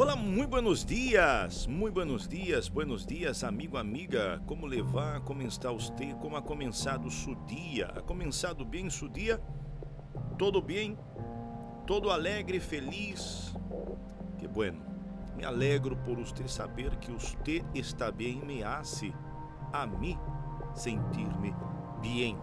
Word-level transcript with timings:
Olá, 0.00 0.14
muito 0.14 0.50
buenos 0.50 0.84
dias, 0.84 1.66
muito 1.66 1.94
buenos 1.94 2.28
dias, 2.28 2.68
buenos 2.68 3.04
dias, 3.04 3.42
amigo, 3.42 3.76
amiga. 3.76 4.40
Como 4.46 4.64
levar, 4.64 5.22
como 5.22 5.42
está 5.42 5.72
você, 5.72 6.14
como 6.20 6.36
ha 6.36 6.40
começado 6.40 7.10
seu 7.10 7.34
dia? 7.46 7.86
Ha 7.86 8.00
começado 8.00 8.64
bem 8.64 8.88
seu 8.88 9.08
dia? 9.08 9.42
Todo 10.38 10.62
bem? 10.62 10.96
Todo 11.84 12.12
alegre, 12.12 12.60
feliz? 12.60 13.52
Que 14.38 14.46
bueno. 14.46 14.80
Me 15.36 15.44
alegro 15.44 15.96
por 15.96 16.16
você 16.16 16.46
saber 16.46 16.94
que 16.98 17.10
você 17.10 17.64
está 17.74 18.12
bem 18.12 18.38
e 18.40 18.46
me 18.46 18.62
hace 18.62 19.12
a 19.72 19.84
mim 19.84 20.16
sentir-me 20.76 21.52
bem 22.00 22.38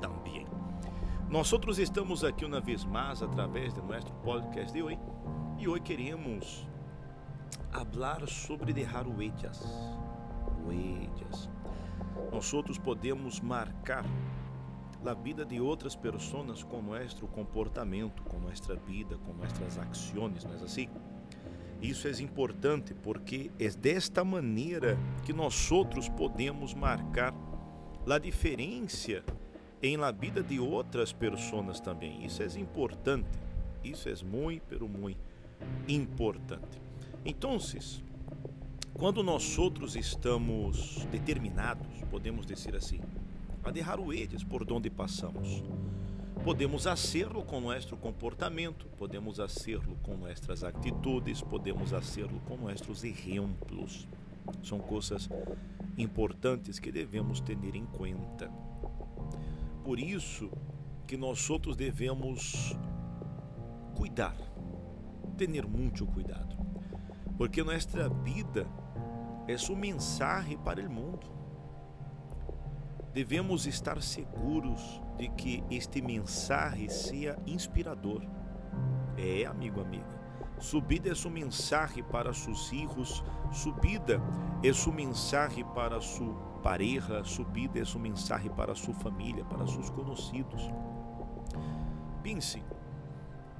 também. 0.00 0.46
Nós 1.28 1.52
outros 1.52 1.80
estamos 1.80 2.22
aqui 2.22 2.44
uma 2.44 2.60
vez 2.60 2.84
mais 2.84 3.24
através 3.24 3.74
de 3.74 3.82
nosso 3.82 4.12
podcast 4.22 4.72
de 4.72 4.84
hoje 4.84 5.00
e 5.58 5.66
hoje 5.66 5.82
queremos 5.82 6.75
hablar 7.72 8.26
sobre 8.28 8.72
deixar 8.72 9.06
huellas. 9.06 9.62
Huellas. 10.64 11.48
Nós 12.32 12.52
outros 12.52 12.78
podemos 12.78 13.40
marcar 13.40 14.04
a 15.04 15.14
vida 15.14 15.44
de 15.44 15.60
outras 15.60 15.94
pessoas 15.94 16.64
com 16.64 16.82
nosso 16.82 17.26
comportamento, 17.28 18.22
com 18.24 18.38
nossa 18.40 18.74
vida, 18.74 19.16
com 19.18 19.32
nossas 19.34 19.78
ações, 19.78 20.44
não 20.44 20.52
é 20.52 20.64
assim? 20.64 20.88
Isso 21.80 22.08
é 22.08 22.10
importante 22.22 22.94
porque 22.94 23.50
é 23.58 23.68
desta 23.68 24.24
maneira 24.24 24.98
que 25.24 25.32
nós 25.32 25.70
outros 25.70 26.08
podemos 26.08 26.74
marcar 26.74 27.34
a 28.08 28.18
diferença 28.18 29.22
em 29.82 29.96
la 29.96 30.10
vida 30.10 30.42
de 30.42 30.58
outras 30.58 31.12
pessoas 31.12 31.78
também. 31.80 32.24
Isso 32.24 32.42
é 32.42 32.46
importante. 32.58 33.28
Isso 33.84 34.08
é 34.08 34.14
muito, 34.24 34.88
muito 34.88 35.20
importante. 35.86 36.80
Então, 37.28 37.58
quando 38.94 39.20
nós 39.20 39.58
outros 39.58 39.96
estamos 39.96 41.04
determinados, 41.10 41.84
podemos 42.08 42.46
dizer 42.46 42.76
assim, 42.76 43.00
a 43.64 43.72
derrar 43.72 43.98
huellas 43.98 44.44
por 44.44 44.64
onde 44.72 44.88
passamos, 44.88 45.60
podemos 46.44 46.86
hacerlo 46.86 47.42
com 47.42 47.60
nosso 47.62 47.96
comportamento, 47.96 48.86
podemos 48.96 49.40
hacerlo 49.40 49.98
com 50.04 50.16
nossas 50.16 50.62
atitudes, 50.62 51.42
podemos 51.42 51.92
hacerlo 51.92 52.40
com 52.46 52.56
nossos 52.58 53.02
exemplos. 53.02 54.06
São 54.62 54.78
coisas 54.78 55.28
importantes 55.98 56.78
que 56.78 56.92
devemos 56.92 57.40
ter 57.40 57.58
em 57.74 57.86
conta. 57.86 58.48
Por 59.82 59.98
isso 59.98 60.48
que 61.08 61.16
nós 61.16 61.50
outros 61.50 61.74
devemos 61.74 62.72
cuidar, 63.96 64.36
ter 65.36 65.66
muito 65.66 66.06
cuidado 66.06 66.55
porque 67.36 67.62
nossa 67.62 68.08
vida 68.08 68.66
é 69.46 69.56
sua 69.56 69.76
mensagem 69.76 70.58
para 70.58 70.80
o 70.80 70.90
mundo. 70.90 71.26
Devemos 73.12 73.66
estar 73.66 74.02
seguros 74.02 75.00
de 75.16 75.28
que 75.28 75.64
este 75.70 76.02
mensagem 76.02 76.88
seja 76.88 77.38
inspirador. 77.46 78.22
É, 79.16 79.46
amigo, 79.46 79.80
amiga. 79.80 80.26
Subida 80.58 81.10
é 81.10 81.14
sua 81.14 81.30
mensagem 81.30 82.02
para 82.04 82.32
seus 82.32 82.68
filhos, 82.68 83.22
subida 83.52 84.20
é 84.62 84.72
sua 84.72 84.92
mensagem 84.92 85.64
para 85.64 86.00
sua 86.00 86.34
pareja, 86.62 87.22
subida 87.24 87.78
é 87.78 87.84
sua 87.84 88.00
mensagem 88.00 88.50
para 88.50 88.74
sua 88.74 88.94
família, 88.94 89.44
para 89.44 89.66
seus 89.66 89.90
conhecidos. 89.90 90.62
Pense, 92.22 92.62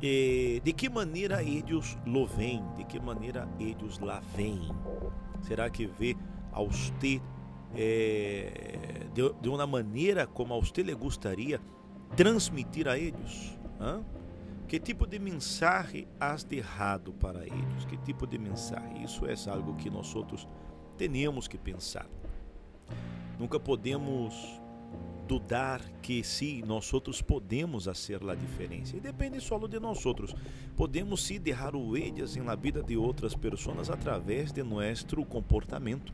e 0.02 0.60
de 0.62 0.72
que 0.72 0.88
maneira 0.88 1.42
eles 1.42 1.96
lo 2.06 2.26
veem? 2.26 2.62
De 2.76 2.84
que 2.84 3.00
maneira 3.00 3.48
eles 3.58 3.98
lá 3.98 4.20
veem? 4.34 4.70
Será 5.42 5.70
que 5.70 5.86
vê 5.86 6.16
a 6.52 6.62
você 6.62 7.20
é, 7.74 9.06
de, 9.14 9.32
de, 9.40 9.48
uma 9.48 9.66
maneira 9.66 10.26
como 10.26 10.54
a 10.54 10.58
você 10.58 10.82
lhe 10.82 10.94
gostaria 10.94 11.60
transmitir 12.14 12.88
a 12.88 12.98
eles? 12.98 13.58
Hã? 13.80 14.04
Que 14.68 14.80
tipo 14.80 15.06
de 15.06 15.18
mensagem 15.18 16.08
has 16.18 16.42
derrado 16.42 17.12
para 17.12 17.46
eles? 17.46 17.84
Que 17.88 17.96
tipo 17.98 18.26
de 18.26 18.38
mensagem? 18.38 19.04
Isso 19.04 19.24
é 19.24 19.34
algo 19.50 19.74
que 19.76 19.88
nós 19.88 20.14
outros 20.14 20.46
temos 20.96 21.46
que 21.46 21.56
pensar. 21.56 22.06
Nunca 23.38 23.60
podemos 23.60 24.60
dudar 25.26 25.82
que 26.00 26.22
sim, 26.22 26.62
nós 26.62 26.92
outros 26.92 27.20
podemos 27.20 27.84
fazer 27.84 28.22
a 28.28 28.34
diferença. 28.34 28.96
E 28.96 29.00
depende 29.00 29.40
só 29.40 29.58
de 29.66 29.80
nós 29.80 30.04
outros. 30.06 30.34
Podemos 30.76 31.24
sim 31.24 31.40
derrar 31.40 31.74
huellas 31.74 32.36
em 32.36 32.42
la 32.42 32.54
vida 32.54 32.82
de 32.82 32.96
outras 32.96 33.34
pessoas 33.34 33.90
através 33.90 34.52
de 34.52 34.62
nosso 34.62 35.24
comportamento, 35.24 36.12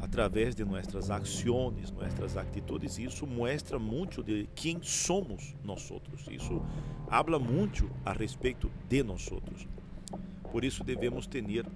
através 0.00 0.54
de 0.54 0.64
nossas 0.64 1.10
ações, 1.10 1.90
nossas 1.90 2.36
atitudes. 2.36 2.98
Isso 2.98 3.26
mostra 3.26 3.78
muito 3.78 4.22
de 4.22 4.48
quem 4.54 4.80
somos 4.82 5.54
nós 5.64 5.90
outros. 5.90 6.26
Isso 6.30 6.62
habla 7.08 7.38
muito 7.38 7.90
a 8.04 8.12
respeito 8.12 8.70
de 8.88 9.02
nós 9.02 9.30
outros. 9.30 9.66
Por 10.50 10.64
isso 10.64 10.84
devemos 10.84 11.26
ter 11.26 11.66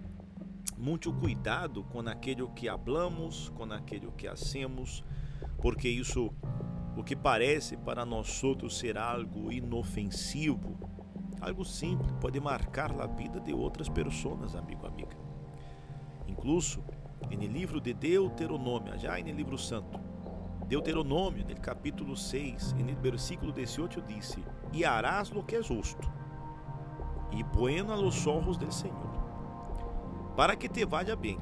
muito 0.77 1.13
cuidado 1.13 1.83
com 1.85 2.01
aquilo 2.01 2.51
que 2.51 2.69
hablamos, 2.69 3.49
com 3.51 3.65
aquilo 3.73 4.13
que 4.13 4.29
hacemos 4.29 5.03
porque 5.67 5.89
isso, 5.89 6.31
o 6.97 7.03
que 7.03 7.17
parece 7.17 7.77
para 7.77 8.07
nós 8.07 8.45
outros 8.45 8.79
ser 8.79 8.97
algo 8.97 9.51
inofensivo, 9.51 10.79
algo 11.41 11.65
simples, 11.65 12.13
pode 12.21 12.39
marcar 12.39 12.93
a 13.01 13.07
vida 13.09 13.41
de 13.41 13.53
outras 13.53 13.89
pessoas, 13.89 14.55
amigo, 14.55 14.87
amiga. 14.87 15.17
Incluso, 16.29 16.85
no 17.29 17.47
livro 17.49 17.81
de 17.81 17.93
Deuteronômio, 17.93 18.97
já 18.97 19.19
no 19.19 19.33
livro 19.33 19.59
santo, 19.59 19.99
Deuteronômio, 20.69 21.45
no 21.45 21.61
capítulo 21.61 22.17
6, 22.17 22.75
no 22.75 22.95
versículo 23.01 23.51
18, 23.51 24.03
disse: 24.03 24.41
E 24.73 24.85
harás 24.85 25.31
lo 25.31 25.43
que 25.43 25.57
é 25.57 25.61
justo, 25.61 26.09
e 27.33 27.43
bueno 27.43 27.93
a 27.93 27.97
los 27.97 28.25
ojos 28.29 28.57
del 28.57 28.71
Senhor, 28.71 29.11
para 30.37 30.55
que 30.55 30.69
te 30.69 30.85
vaya 30.85 31.17
bem, 31.17 31.41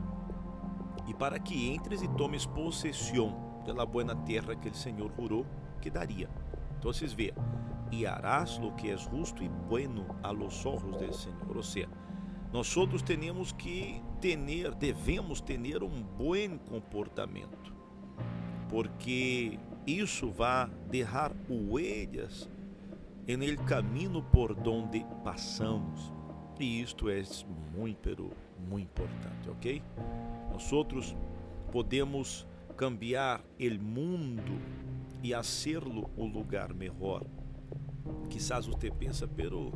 e 1.06 1.12
para 1.12 1.38
que 1.38 1.74
entres 1.74 2.00
e 2.00 2.08
tomes 2.08 2.46
possessão 2.46 3.52
pela 3.64 3.86
buena 3.86 4.14
terra 4.14 4.54
que 4.54 4.68
o 4.68 4.74
Senhor 4.74 5.10
jurou 5.18 5.46
que 5.80 5.90
daria. 5.90 6.28
Então, 6.78 6.92
vocês 6.92 7.12
vê, 7.12 7.32
e 7.90 8.06
harás 8.06 8.58
lo 8.58 8.72
que 8.72 8.90
é 8.90 8.96
justo 8.96 9.42
e 9.42 9.48
bueno 9.48 10.06
a 10.22 10.30
los 10.30 10.66
ojos 10.66 10.96
del 10.96 11.12
Senhor. 11.12 11.56
Ou 11.56 11.62
seja, 11.62 11.88
nós 12.52 12.76
outros 12.76 13.02
temos 13.02 13.52
que 13.52 14.02
ter, 14.20 14.74
devemos 14.74 15.40
ter 15.40 15.82
um 15.82 16.02
bom 16.02 16.58
comportamento, 16.68 17.74
porque 18.68 19.58
isso 19.86 20.30
vai 20.30 20.70
deixar 20.88 21.32
huellas 21.48 22.48
en 23.26 23.42
el 23.42 23.56
caminho 23.64 24.22
por 24.22 24.54
donde 24.54 25.04
passamos. 25.22 26.12
E 26.58 26.80
isto 26.80 27.08
é 27.08 27.22
muito, 27.76 28.30
muito 28.68 29.02
importante, 29.02 29.50
ok? 29.50 29.82
Nós 30.52 30.72
outros 30.72 31.16
podemos 31.72 32.46
cambiar 32.76 33.42
o 33.58 33.82
mundo 33.82 34.60
e 35.22 35.32
hacerlo 35.32 36.10
o 36.16 36.26
lugar 36.26 36.74
melhor. 36.74 37.24
Quizás 38.28 38.66
você 38.66 38.90
pensa, 38.90 39.26
pero 39.26 39.72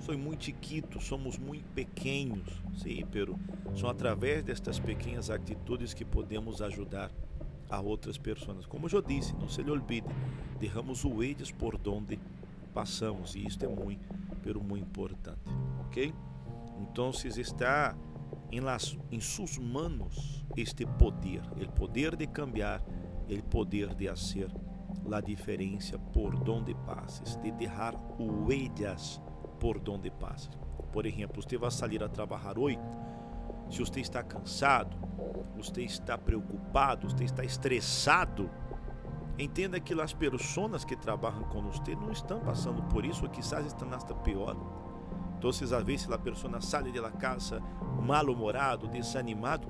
sou 0.00 0.16
muito 0.16 0.44
chiquito, 0.44 1.00
somos 1.00 1.38
muito 1.38 1.64
pequenos. 1.74 2.48
Sim, 2.76 3.04
pero 3.10 3.38
são 3.74 3.88
através 3.88 4.44
destas 4.44 4.78
pequenas 4.78 5.30
atitudes 5.30 5.92
que 5.94 6.04
podemos 6.04 6.62
ajudar 6.62 7.10
a 7.68 7.80
outras 7.80 8.16
pessoas. 8.16 8.66
Como 8.66 8.88
eu 8.88 9.02
disse, 9.02 9.34
não 9.34 9.48
se 9.48 9.62
lhe 9.62 9.70
olvide, 9.70 10.08
derramos 10.58 11.04
huellas 11.04 11.50
por 11.50 11.76
donde 11.76 12.18
passamos 12.72 13.34
e 13.34 13.46
isto 13.46 13.64
é 13.64 13.68
muito, 13.68 14.06
pero 14.42 14.62
muito 14.62 14.84
importante, 14.84 15.40
ok? 15.80 16.14
Então, 16.80 17.12
está 17.40 17.96
em, 18.50 18.60
las, 18.60 18.96
em 19.10 19.20
suas 19.20 19.58
manos 19.58 20.44
este 20.56 20.86
poder, 20.86 21.42
o 21.60 21.70
poder 21.72 22.16
de 22.16 22.26
cambiar, 22.26 22.82
o 23.28 23.42
poder 23.44 23.94
de 23.94 24.08
fazer 24.08 24.50
a 25.12 25.20
diferença 25.20 25.98
por 25.98 26.38
donde 26.38 26.74
passes, 26.74 27.36
de 27.36 27.50
deixar 27.52 27.94
huellas 28.18 29.20
por 29.60 29.78
donde 29.78 30.10
passes. 30.10 30.50
Por 30.92 31.06
exemplo, 31.06 31.42
você 31.42 31.56
vai 31.56 31.70
sair 31.70 32.02
a 32.02 32.08
trabalhar 32.08 32.58
hoje, 32.58 32.78
se 33.70 33.80
você 33.80 34.00
está 34.00 34.22
cansado, 34.22 34.96
você 35.56 35.82
está 35.82 36.16
preocupado, 36.16 37.08
você 37.08 37.24
está 37.24 37.44
estressado, 37.44 38.50
entenda 39.38 39.78
que 39.78 39.98
as 40.00 40.14
pessoas 40.14 40.84
que 40.84 40.96
trabalham 40.96 41.44
com 41.44 41.62
você 41.62 41.94
não 41.94 42.10
estão 42.10 42.40
passando 42.40 42.82
por 42.84 43.04
isso, 43.04 43.24
ou 43.24 43.30
quizás 43.30 43.66
estão 43.66 43.92
hasta 43.92 44.14
pior 44.14 44.56
então, 45.38 45.50
às 45.50 45.84
vezes, 45.84 46.10
a 46.10 46.18
pessoa 46.18 46.60
sai 46.60 46.90
de 46.90 46.98
la 46.98 47.12
casa 47.12 47.60
mal-humorado, 48.02 48.88
desanimado 48.88 49.68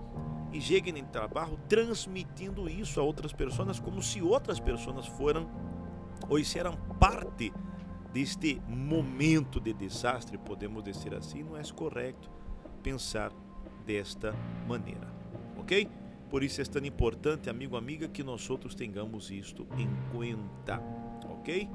e 0.50 0.60
chega 0.60 0.90
no 0.90 1.02
trabalho 1.08 1.58
transmitindo 1.68 2.68
isso 2.68 2.98
a 2.98 3.02
outras 3.02 3.34
pessoas 3.34 3.78
como 3.78 4.02
se 4.02 4.22
outras 4.22 4.58
pessoas 4.58 5.06
foram 5.06 5.46
ou 6.28 6.38
eram 6.56 6.74
parte 6.98 7.52
deste 8.12 8.60
momento 8.66 9.60
de 9.60 9.74
desastre, 9.74 10.38
podemos 10.38 10.82
dizer 10.82 11.14
assim, 11.14 11.42
não 11.42 11.56
é 11.56 11.62
correto. 11.64 12.30
pensar 12.82 13.30
desta 13.84 14.34
maneira, 14.66 15.12
ok? 15.58 15.88
Por 16.30 16.42
isso 16.42 16.60
é 16.60 16.64
tão 16.64 16.84
importante, 16.84 17.50
amigo, 17.50 17.76
amiga, 17.76 18.08
que 18.08 18.22
nós 18.22 18.48
outros 18.48 18.74
tenhamos 18.74 19.30
isto 19.30 19.66
em 19.76 19.88
conta, 20.12 20.82
ok? 21.28 21.68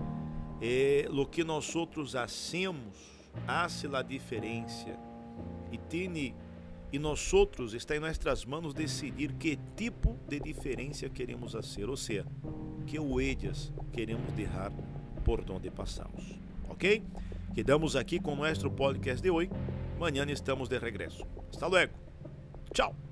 É, 0.62 1.08
lo 1.10 1.28
que 1.28 1.44
nós 1.44 1.76
outros 1.76 2.16
hacemos 2.16 3.13
hace 3.48 3.88
la 3.88 4.02
diferença 4.02 4.98
e 5.72 5.78
tiene 5.78 6.36
e 6.92 7.00
nós 7.00 7.34
outros 7.34 7.74
está 7.74 7.96
em 7.96 8.00
nossas 8.00 8.46
mãos 8.46 8.72
decidir 8.72 9.34
que 9.34 9.58
tipo 9.76 10.16
de 10.30 10.40
diferença 10.40 11.10
queremos 11.10 11.54
fazer, 11.54 11.90
ou 11.90 11.98
seja, 11.98 12.24
que 12.86 13.00
huellas 13.00 13.74
queremos 13.92 14.32
deixar 14.34 14.72
por 15.26 15.44
onde 15.50 15.72
passamos, 15.72 16.36
ok? 16.70 17.02
Quedamos 17.56 17.96
aqui 17.96 18.20
com 18.20 18.36
nosso 18.36 18.70
podcast 18.70 19.22
de 19.22 19.32
hoje. 19.32 19.50
Amanhã 19.96 20.26
estamos 20.26 20.70
de 20.70 20.78
regresso. 20.78 21.26
Hasta 21.52 21.68
luego. 21.68 21.94
Tchau. 22.72 23.03